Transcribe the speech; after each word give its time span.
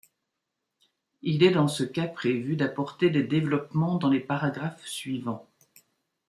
Il 1.21 1.43
est 1.43 1.51
dans 1.51 1.67
ce 1.67 1.83
cas 1.83 2.07
prévu 2.07 2.55
d'apporter 2.55 3.11
des 3.11 3.21
développements 3.21 3.97
dans 3.99 4.09
les 4.09 4.19
paragraphes 4.19 4.83
suivants. 4.83 5.47